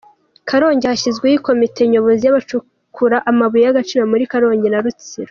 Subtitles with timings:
[0.49, 5.19] Karongi Hashyizweho komite nyobozi y’abacukura amabuye y’agaciro muri Karongi na Rutsiro